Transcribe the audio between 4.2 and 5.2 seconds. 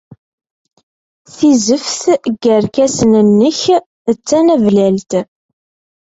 tanablalt.